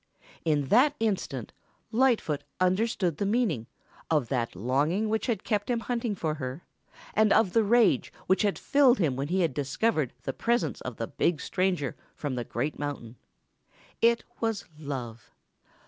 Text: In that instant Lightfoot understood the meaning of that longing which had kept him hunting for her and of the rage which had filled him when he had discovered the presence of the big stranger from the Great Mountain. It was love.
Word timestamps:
In 0.43 0.69
that 0.69 0.95
instant 0.99 1.53
Lightfoot 1.91 2.43
understood 2.59 3.17
the 3.17 3.25
meaning 3.27 3.67
of 4.09 4.29
that 4.29 4.55
longing 4.55 5.09
which 5.09 5.27
had 5.27 5.43
kept 5.43 5.69
him 5.69 5.81
hunting 5.81 6.15
for 6.15 6.33
her 6.41 6.63
and 7.13 7.31
of 7.31 7.53
the 7.53 7.63
rage 7.63 8.11
which 8.25 8.41
had 8.41 8.57
filled 8.57 8.97
him 8.97 9.15
when 9.15 9.27
he 9.27 9.41
had 9.41 9.53
discovered 9.53 10.13
the 10.23 10.33
presence 10.33 10.81
of 10.81 10.97
the 10.97 11.05
big 11.05 11.39
stranger 11.39 11.95
from 12.15 12.33
the 12.33 12.43
Great 12.43 12.79
Mountain. 12.79 13.15
It 14.01 14.23
was 14.39 14.65
love. 14.79 15.29